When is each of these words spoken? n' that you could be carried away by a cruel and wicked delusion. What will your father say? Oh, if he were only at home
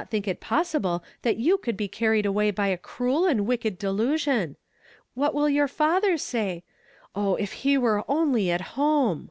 n' 0.00 0.06
that 1.22 1.36
you 1.36 1.58
could 1.58 1.76
be 1.76 1.86
carried 1.86 2.24
away 2.24 2.50
by 2.50 2.68
a 2.68 2.78
cruel 2.78 3.26
and 3.26 3.44
wicked 3.46 3.76
delusion. 3.78 4.56
What 5.12 5.34
will 5.34 5.50
your 5.50 5.68
father 5.68 6.16
say? 6.16 6.64
Oh, 7.14 7.34
if 7.34 7.52
he 7.68 7.76
were 7.76 8.02
only 8.10 8.50
at 8.50 8.62
home 8.80 9.30